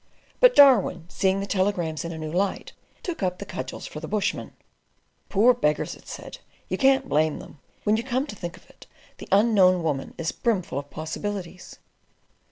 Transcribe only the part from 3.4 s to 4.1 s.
cudgels for the